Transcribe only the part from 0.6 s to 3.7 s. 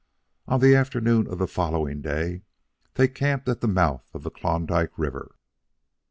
afternoon of the following day they camped at the